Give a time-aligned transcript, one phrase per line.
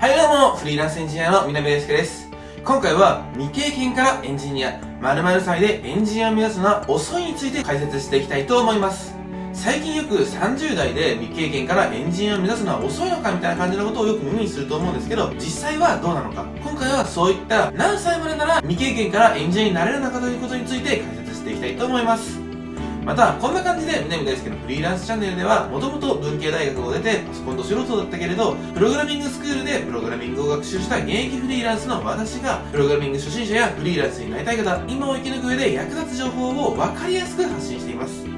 [0.00, 2.30] はいどうも、フリーランスエンジニアの南大輔です。
[2.64, 9.14] 今回は未経験からエンジニア、〇〇歳でエンジニアを目指すのは遅いについて解説していきたいと思います。
[9.52, 16.46] 最近よく30代で未経験からエンジニアを目指すのは遅いのかみたいな感じのことをよく耳にすると思うんですけど、実際はどうなのか。
[16.64, 22.39] 今回はそういった何歳までなら未経験からエンジニアになれるのかということについて解説していきたいと思います。
[23.10, 38.22] また、こんな感じで、南大輔のフリーランスチャンネルでは、もともと文系大学を出て、パソコンと素人だったけれど、プログラミングスクールでプログラミングを学習した現役フリーランスの私が、プログラミング初心者やフリーランスになりたい方、今を生き抜く上で役立つ情報を分かりやすく発信しています。
[38.22, 38.30] チ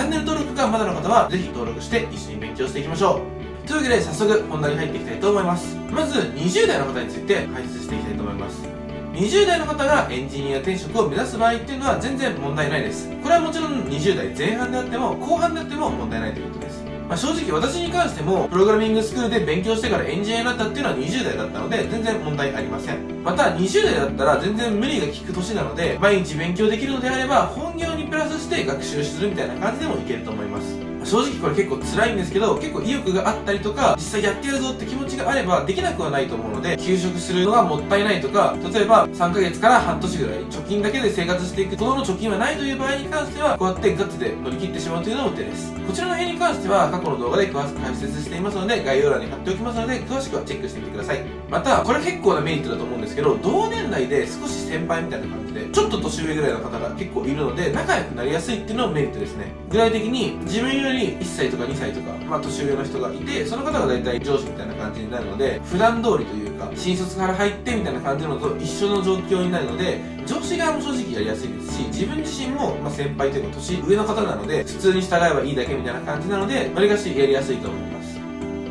[0.00, 3.22] ャンネル登録がまだの方は、ぜひ登録して一緒に勉強していきましょ
[3.64, 3.68] う。
[3.68, 5.76] というわけで、早速本題に入っていきたいと思います。
[5.92, 8.85] まず、20代の方について解説していきたいと思います。
[9.16, 13.10] 20代の方がエンジニア転職を目指す場合っていうのは全然問題ないです。
[13.22, 16.84] これはもちろん20代前半であっても後半であっても問題ないということです。
[17.08, 23.22] まあ、正直私に関してもプログラミングスクールで勉強してからエンジニアになったっていうのは20代だったので全然問題ありません。
[23.24, 30.85] また20代だったら全然無理が効く年なので毎日勉強できるのであれば本業にプラスして学習するみたいな感じでもいけると思います。
[31.06, 45.72] 正直これ結構辛いんですけど結構意欲があったりとか実際やってやるぞって気持ちがあればできなくはないと思うので休職するのがもったいないとか例えば3ヶ月から半年ぐらい貯金だけで生活していくほどの貯金はないという場合に関してはこうやってガッツで乗り切ってしまうというのも手です。
[45.86, 51.24] こちらの辺に関しては過去の動画で詳しく解説していますので概要欄に貼っておきますので詳しくはチェックしてみてください。
[51.48, 59.52] またこれ結構なメリットだと思うんですけど同年代で少し先輩みたいな感じでちょっと年上ぐらいの方が結構いるので仲良くなりやすいっていうのもメリットですね。
[59.70, 78.20] 具体的に自分より1歳とか2歳とか、まあ、年上の人がいてその方が大体上司みたいな感じになるので普段通りというか新卒から入ってみたいな感じのと一緒の状況になるので上司側も正直やりやすいですし自分自身も、ま、先輩というか年上の方なので普通に従えばいいだけみたいな感じなのでわりかしやりやすいと思います。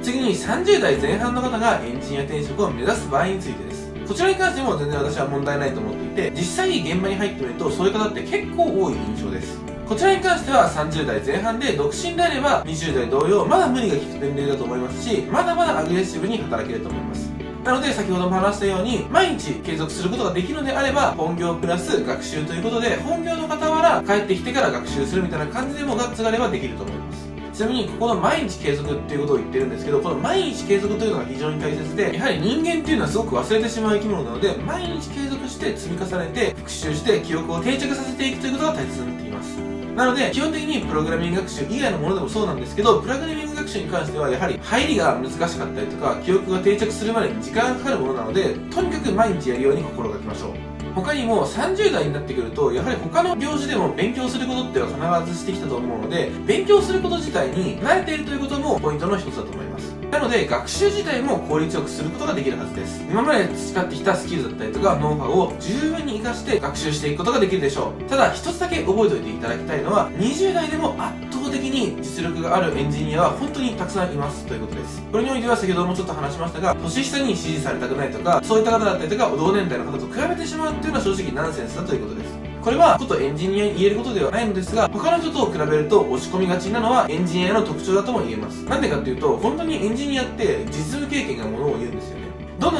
[0.01, 3.91] 次に30代前半の方がエンジニア転職を目指す場合についてです。
[4.07, 9.64] こちらに関しても全然私は問題ないと思っていて実際に現場に入ってみるとそういう方って結構多い印象です。
[9.87, 17.31] こちらに関しては30代前半で独身であれば20代同様まだ無理が利く年齢だと思いますしまだまだアグレッシブに働けると思います。
[17.63, 27.25] なので先ほども話したように毎日継続することができるのであれば本業プラス学習ということで本業の傍ら帰ってきてから学習するみたいな感じでもガッツがあればできると思います。
[27.53, 35.24] ちなみにここの毎日継続っていうことを言ってるんですけどこの毎日継続というのが非常に大切でやはり人間っていうのはすごく忘れてしまう生き物なので毎日継
[35.55, 39.57] して積み重ねて復習して記憶を定着させていくということが大切になっています。
[39.95, 50.51] なので基本的にプログラミング学習以外のものでもそうなんですけどプログラミング学習に関してはやはり入りが難しかったりとか記憶が定着するまでに時間がかかるものなのでとにかく毎日やるように心がけましょう。
[50.93, 54.87] 他にも30代になってくるとやはり他の行事でも勉強することっては
[55.23, 59.64] 必ずしてきたと思うので勉強すること自体に慣れているということもポイントの一つだと思います。
[60.11, 63.01] なので学習自体も効率よくすることができるはずです。
[63.09, 68.03] 今まで培ってきたスキルだったりとかノウハウを十分に活かして学習していくことができるでしょう。
[68.05, 75.01] ただ一つだけ覚えておいていただきたいのは20代でも圧倒的に実力があるエンジニアは本当にたくさんいますということです。
[75.11, 82.34] これにおいては先ほどもちょっと話しましたが年下に支持されたくないとかそういった方だったりとか同年代の方と比べてしまうっていうのは正直ナンセンスだということです。
[82.65, 88.63] これはちょっとエンジニアに言えることではないのですが他の人と比べると押し込みがちなのはエンジニアの特徴だとも言えます。
[88.65, 91.05] なんでかっていうと本当にエンジニアって実務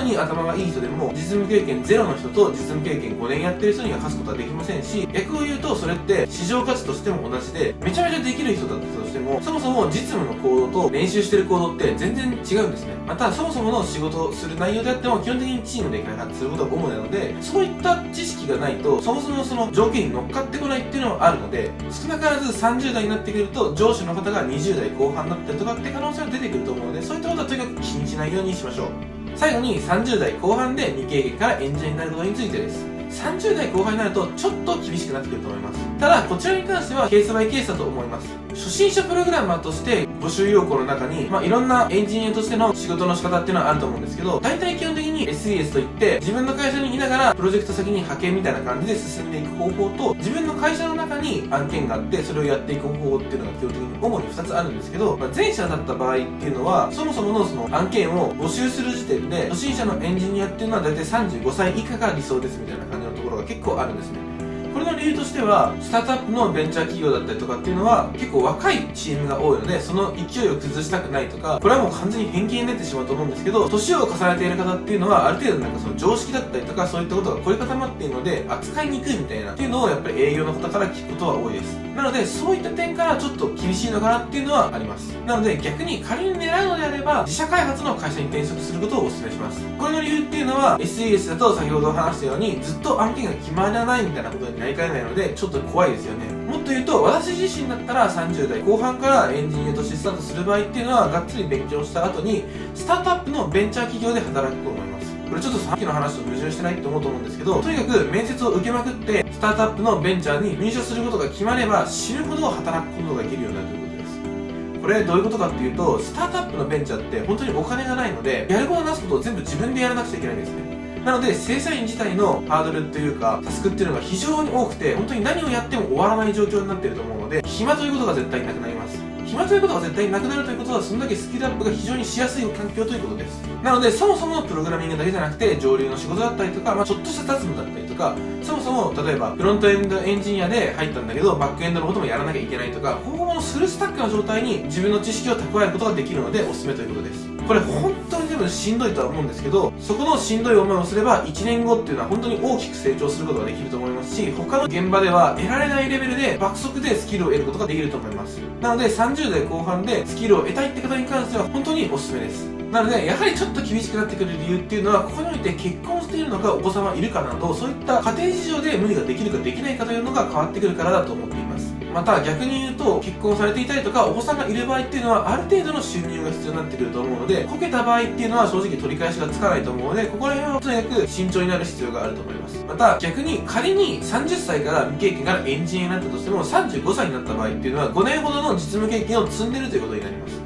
[0.06, 12.96] に頭がいい人でも実務経験ゼロの人と実務経験5年やってる人には勝つことはできませんし逆を言うとそれって市場価値としても同じでめちゃめちゃできる人だったとしてもそもそも実務の行動と練習してる行動って全然違うんですね。
[13.08, 29.25] またそもそもの仕事をする内容であっても基本的にチームで開発することが主なのでそういった知識がないとそもそもその条件に乗っかってこないっていうのはあるので少なからず30代になってくると上司の方が20代後半だったりとかって可能性が出てくると思うのでそういったことはとにかく気にしないようにしましょう。
[29.36, 32.86] 最後に30代後半で未経験からエンジニアになることについてです。
[33.10, 35.80] 30代後半になるとちょっと厳しくなってくると思います。
[36.00, 38.28] ただこちらに関してはケースバイケースだと思います。
[38.50, 50.95] 初心者プログラマーとして募集要項の中に、まあ、いろんなエンジニアとしての仕事の仕方っていうのはあると思うんですけど大体基本的に SES といって自分の会社にいながらプロジェクト先に派遣みたいな感じで進んでいく方法と自分の会社の
[51.26, 64.35] に案件があってそれをやっていく方法っていうのが基本的に主に2つあるんですけど、まあ、前者だった場合っていうのはそもそものその案件を募集する時点で初心者のエンジニアっていうのは大体35歳以下が理想ですみたいな感じのところが結構あるんですね。
[64.76, 81.86] これの理由としてはスタートアップのベンチャー企業だったりとかっていうのは結構若いチームが多いのでその勢いを崩したくないとかこれはもう完全に偏見になってしまうと思うんですけど年を重ねている方っていうのはある程度なんかその常識だったりとかそういったことが凝り固まっているので扱いにくいみたいなっていうのをやっぱり営業の方から聞くことは多いです。
[81.96, 85.14] なのでそういった点からちょっと厳しいのかなっていうのはあります。
[85.26, 89.62] なので逆に仮に狙うのであれば自社開発の会社に転職することをお勧めします。
[89.78, 96.26] これの理由っていうのは SES だと先ほど話したようにずっと案件が決まらないみたいなことになりかねないのでちょっと怖いですよね。
[96.46, 105.16] もっと言うと私自身だったら30代後半からエンジニアとしてスタートする場合っていうのはがっつり勉強した後にスタートアップのベンチャー企業で働くと思います。
[105.30, 114.82] これちょっとさっきの話と矛盾してないって思うと思うんですけどとにかく面接を受けまくってスタートアップのベンチャーに入社することが決まれば死ぬほど働くことができるようになるということです。
[114.82, 120.65] これどういうことかっていうとスタートアップのベンチャーって本当にお金がないのでやることなすことを全部自分でやらなくちゃいけないんですね。
[121.06, 128.98] なので正社員自体のハードルというかタスクっていうのが非常に多くて本当に何をやっても終わらない状況になっていると思うので暇ということが絶対なくなります。
[129.24, 133.42] 暇ということが絶対なくなるということはそんだけスキルアップが非常にしやすい環境ということです。
[133.64, 147.28] なのでそもそものプログラミングだけじゃなくて上流の仕事だったりとか、まあ、ちょっとした雑務だったりとかそもそも例えばフロントエンドエンジニアで入ったんだけどバックエンドのこともやらなきゃいけないとかほぼほぼのフルスタックの状態に自分の知識を蓄えることができるのでおすすめということです。
[147.48, 147.94] これ本
[148.36, 158.40] 当に多分しんどいとは思うんですけどそこのしんどい思いをすれば1年後っていうのは本当に大きく成長することができると思いますし他の現場では得られないレベルで爆速でスキルを得ることができると思います。
[158.62, 162.46] なので30代後半でスキルを得たいって方に関しては本当におすすめです。
[162.72, 171.55] なのでやはりちょっと厳しくなってくる理由っていうのはここにおいて結婚しているのかお子様いるかなどそういった家庭事情で無理ができるかできないかというのが変わってくるからだと思っています。
[171.96, 182.66] また逆に言うと結婚されていたりとかお子さんがいる場合っていうのはある程度の収入が必要になってくると思うのでこけた場合っていうのは正直取り返しがつかないと思うのでここら辺はとにかく慎重になる必要があると思います。
[182.68, 190.42] また逆に仮に30歳から未経験からエンジニアになったとしても35歳になった場合っていうのは5年ほどの実務経験を積んでるということになります。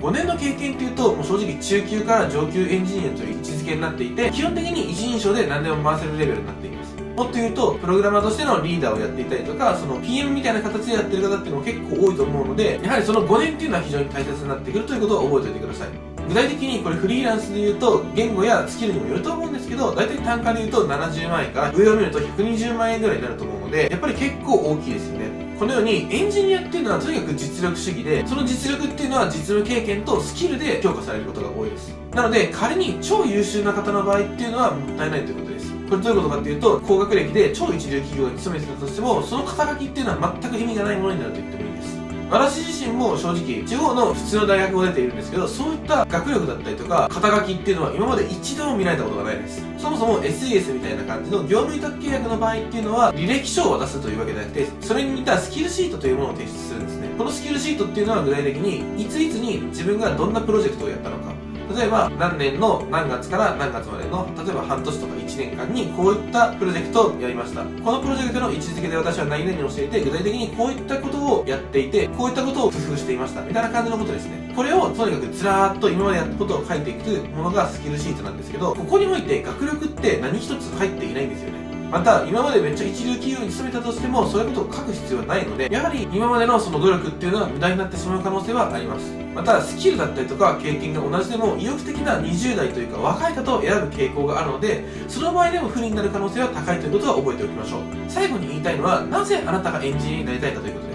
[0.00, 6.93] 5年の経験っていうともう正直中級から上級エンジニアという位置づけになっていて基本的に一人称で何でも回せるレベルになっています。
[7.16, 15.88] もっと言うとプログラマーとしてのリーダーをやっていたりとかその PM みたいな形でやってる方っていうのも結構多いと思うのでやはりその5年っていうのは非常に大切になってくるということを覚えておいてください。
[16.26, 25.44] 具体的にこれフリーランスで言うと言語やスキルにもよると思うんですけど大体単価で言うと70万円から上を見ると120万円ぐらいになると思うのでやっぱり結構大きいですよね。
[25.58, 31.94] このようにエンジニアっていうのはとにかく実力主義でその実力っていうのは実務経験とスキルで評価されることが多いです。
[32.12, 35.43] なので仮に超優秀な方の場合っていうのはもったいないということ
[35.88, 41.94] これどういうことかっていうと高学歴で超一流企業に勤めてたとしてもその肩書きっていうのは全く意味がないものになると言ってもいいです。
[42.30, 49.62] 私自身も正直地方の普通の大学を出ているんですけどそういった学力だったりとか肩書きっていうのは今まで一度も見られたことがないです。
[49.78, 57.08] そもそも SES みたいな感じの業務委託契約の場合っていうのは履歴書を渡すというわけではなくてそれに似たスキルシートというものを提出するんですね。
[57.18, 61.43] このスキルシートっていうのは具体的にいついつに自分がどんなプロジェクトをやったのか。
[61.72, 67.64] 例えば何年の何月から何月までの例えば半年とか1年間にこういったプロジェクトをやりました。
[67.64, 73.42] このプロジェクトの位置づけで私は何々をしていて具体的にこういったことをやっていてこういったことを工夫していました。
[73.42, 74.52] みたいな感じのことですね。
[74.54, 81.63] これをとにかくずらーっと今までやったことを書いていくものがスキルシートなんですけどここにおいて学力って何一つ入っていないんですよね。
[81.90, 89.12] また今までめっちゃ一流企業に勤めたとしてもそういうことを書く必要はないのでやはり今までのその努力っていうのは無駄になってしまう可能性はあります。
[89.34, 97.80] またスキルだったりとか経験が同じでも意欲的な20代というか若い方を選ぶ傾向があるのでその場合でも不利になる可能性は高いということは覚えておきましょう。
[98.08, 100.93] 最後に言いたいのはなぜあなたがエンジニアになりたいかということです。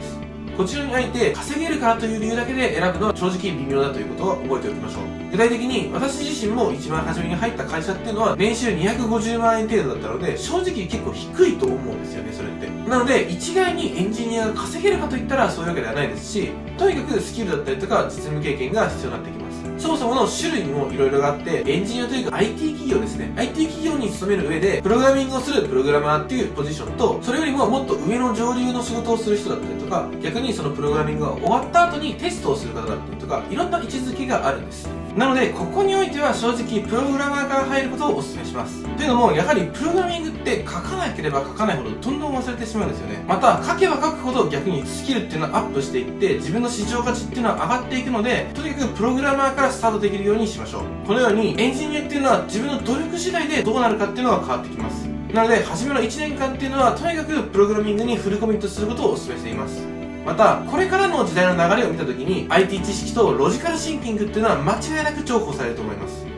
[0.60, 5.04] こちらにあえて稼げるからという理由だけで選ぶのは正直微妙だということは覚えておきましょう。
[5.32, 12.68] 具体的に私自身も一番初めに入った会社っていうのは年収250万円程度だったので正直結構低いと思うんですよねそれって。
[12.89, 19.38] なので一概にエンジニアが稼げるかといったらそういうわけではないですしとにかくスキルだったりとか実務経験が必要になってきます。
[19.79, 23.31] そもそもの種類にもいろいろあってエンジニアというか IT 企業ですね。
[23.38, 34.89] IT 企業に勤める上でプログラミングをするプログラマーっていうポジションとそれよりももっと上の上流の仕事をする人だったりとか逆にそのプログラミングが終わった後にテストをする方だったりとかいろんな位置づけがあるんです。
[35.15, 38.83] なのでここにおいては正直プログラマーから入ることをお勧めします。
[38.95, 43.24] というのもやはりプログラミングって書かなければ書かないほどどんどん忘れてしまうんですよね。
[43.27, 50.82] また書けば書くほど逆にスキルっていうのはアップしていって自分の市場価値っていうのは上がっていくのでとにかくプログラマーからスタートできるようにしましょう。
[51.08, 55.08] このようにエンジニアっていうのは自分の努力次第でどうなるかっていうのが変わってきます。
[55.34, 59.86] なので初めの1年間っていうのはとにかくプログラミングにフルコミットすることをお勧めしています。
[60.26, 66.28] またこれからの時代の流れを見た時に IT 知識とロジカルシンキングっていうのは間違いなく重宝されると思います。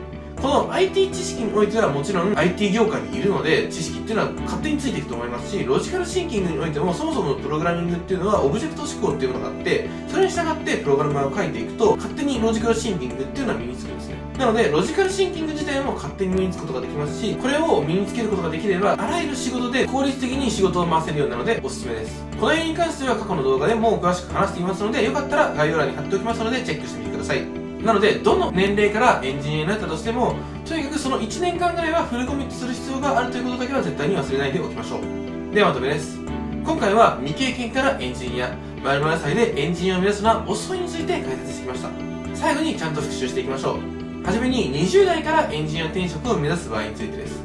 [0.42, 14.16] この IT 知識においてはもちろん IT 業界にいるので知識っていうのは勝手についていくと思いますしロジカルシンキングにおいてもそもそものプログラミングっていうのはオブジェクト思考っていうものがあってそれに従ってプログラマーを書いていくと勝手にロジカルシンキングっていうのは身につくんですね。
[14.36, 22.20] なのでロジカルシンキング自体も勝手に身につくことができますしこれを身につけることができればあらゆる仕事で効率的に仕事を回せるようなのでおすすめです。
[22.40, 27.61] この辺に関しては過去の動画でも詳しく話していますのでよかったら概要欄に貼っておきますのでチェックしてみてください。
[27.84, 35.54] なのでどの年齢からエンジニアになったとしてもとにかくその1年間ぐらいはフルコミットする必要があるということだけは絶対に忘れないでおきましょう。
[35.54, 36.18] ではまとめです。
[36.64, 38.56] 今回は未経験からエンジニア。
[38.82, 41.90] 〇〇歳でエンジニアを目指すのは遅いについて解説してきました。
[42.34, 44.26] 最後にちゃんと復習していきましょう。
[44.26, 47.42] はじめに20代からエンジニア転職を目指す場合についてです。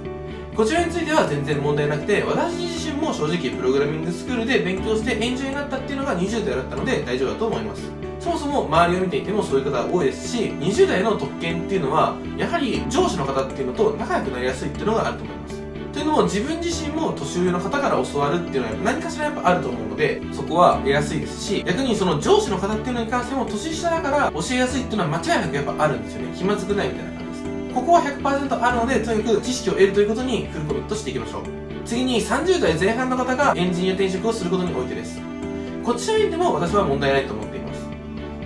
[0.56, 8.07] こちらについては全然問題なくて私自身も正直プログラミングスクールで勉強してエンジニアになったっていうのが20代だったので大丈夫だと思います。
[8.28, 15.58] そもそも周りを見ていてもそういう方が多いですし20代の特権っていうのはやはり上司の方っていうのと仲良くなりやすいっていうのがあると思います。
[15.94, 26.38] というのも自分自身も年上の方から教わるっていうのは何かしらやっぱあると思うのでそこは得やすいですし逆にその上司の方っていうのに関しても年下だから教えやすいっていうのは間違いなくやっぱあるんですよね。
[26.38, 27.74] 気まずくないみたいな感じです。
[27.74, 31.44] ここは100%あるのでとにかく知識を得るということにフルコミットしていきましょう。
[31.86, 35.22] 次に30代前半の方がエンジニア転職をすることにおいてです。
[35.88, 37.47] こちらにでも私は問題ないと思っています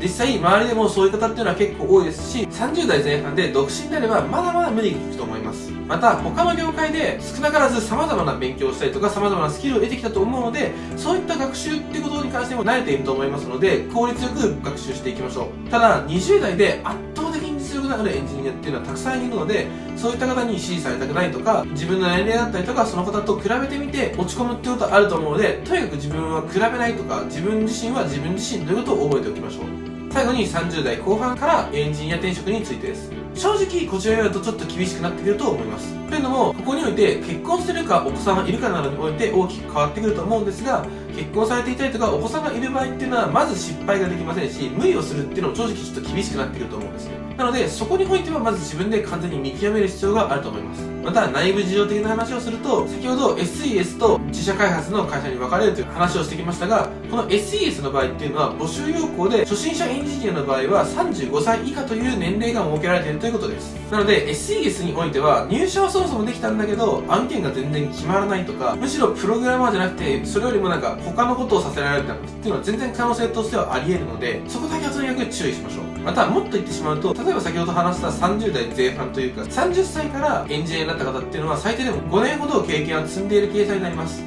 [0.01, 5.71] 実際周りでもそういう方っていうのは結構多いですし30代前半で独身であればまだまだ無理が効くと思います。
[5.91, 15.69] また他の業界で少なからず様々な勉強をしたりとか様々なスキルを得てきたと思うのでそういった学習っていうことに関しても慣れていると思いますので効率よく学習していきましょう。
[15.69, 19.67] ただ20代で圧倒的に実力のあるエンジニアっていうのはたくさんいるので
[19.97, 29.90] そういった方に支持されたくないとか自分の年齢だったりとかその方と比べてみて落ち込むってことはあると思うのでとにかく自分は比べないとか自分自身は自分自身ということを覚えておきましょう。
[30.11, 33.09] 最後に30代後半からエンジニア転職についてです。
[33.35, 35.95] 正直こちらやるとちょっと厳しくなってくると思います。
[36.09, 40.85] というのもここにおいて結婚してるかお子さんがいるかなどにおいて大きく変わってくると思うんですが
[41.15, 47.13] 結婚されていたりとかお子さんがいる場合っていうのはまず失敗ができませんし無理をするっていうのも正直ちょっと厳しくなってくると思うんですね。
[47.37, 50.91] なのでそこにおいてはまず自分で完全に見極める必要があると思います。
[51.03, 63.75] また内部事情的な話をすると先ほど SES と自社開発の会社に分かれるという話をしてきましたがこの SES の場合っていうのは募集要項で初心者エンジニアの場合は35歳以下という年齢が設けられているということです。
[63.91, 75.99] なので SES においては入社はそもそもできたんだけど案件が全然決まらないとかむしろプログラマーじゃなくてそれよりもなんか他のことをさせられるっていうのは全然可能性としてはあり得るのでそこだけはとにかく注意しましょう。
[75.99, 84.23] またもっと言ってしまうと例えば先ほど話した30代前半というか30歳からエンジニアになった方っていうのは最低でも5年ほど経験は積んでいる計算になります。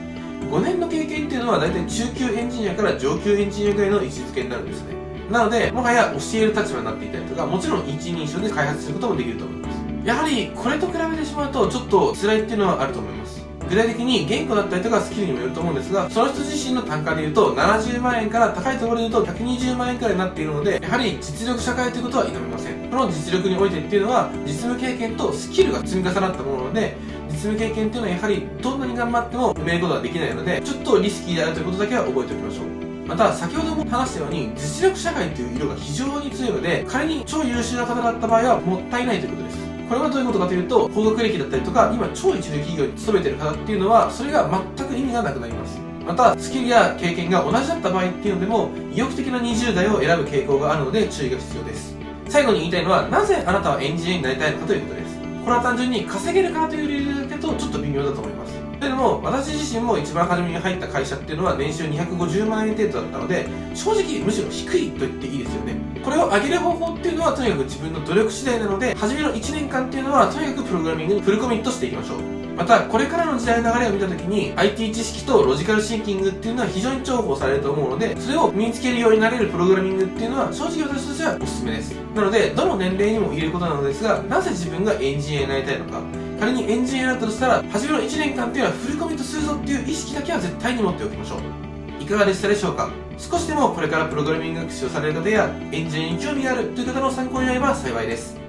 [0.50, 5.03] 5年の経験っていうのは大体中級エンジニアから上級エンジニアぐらいの位置づけになるんですね。
[5.30, 9.84] なのでもはや教える立場になっていたりとかもちろん一人称で開発することもできると思います。
[10.04, 13.42] やはりこれと比べてしまうとちょっと辛いっていうのはあると思います。
[13.68, 22.90] 具体的に言語だったりとかスキルにもよると思うんですがその人自身の単価で言うと70万円から高いところで言うと120万円くらいになっているのでやはり実力社会ということは否めません。
[22.90, 26.96] この実力においてっていうのは実務経験とスキルが積み重なったものなので
[27.30, 32.83] 実務経験っていうのはやはりどんなに頑張っても埋めることはできないのでちょっとリスキーであるということだけは覚えておきましょう。
[33.06, 39.58] また先ほども話したように実力社会という色が非常に強いので仮に超優秀な方だった場合はもったいないということです。
[39.88, 45.78] これはどういうことかというと高学歴だったりとか今超一流企業に勤めてる方っていうのはそれが全く意味がなくなります。
[46.06, 51.96] またスキルや経験が同じだった場合っていうのでも意欲的な20代を選ぶ傾向があるので注意が必要です。
[52.28, 55.18] 最後に言いたいのはなぜあなたはエンジニアになりたいのかということです。
[55.44, 58.43] これは単純に稼げるからという理由だけとちょっと微妙だと思います。
[58.84, 65.76] というのも私自身も一番初めに入った会社っていうのは年収250万円程度だったので正直むしろ低いと言っていいですよね。
[66.04, 72.18] これを上げる方法っていうのはとにかく自分の努力次第なので初めの1年間っていうのはとにかくプログラミングにフルコミットしていきましょう。
[72.58, 81.94] またこれからの時代の流れを見た時に IT 知識とロジカルシンキングっていうのは非常に重宝されると思うのでそれを身につけるようになれるプログラミングっていうのは正直私としてはおすすめです。
[82.14, 86.23] なのでどの年齢にも言えることなのですがなぜ自分がエンジニアになりたいのか。
[86.38, 92.02] 仮にエンジニアだったとしたら初めの1年間っていうのはフルコミットするぞっていう意識だけは絶対に持っておきましょう。
[92.02, 92.90] いかがでしたでしょうか？
[93.16, 98.43] 少しでもこれからプログラミング学習をされる方やエンジニアに興味があるという方の参考になれば幸いです。